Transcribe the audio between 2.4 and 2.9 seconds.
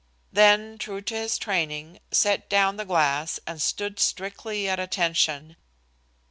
down the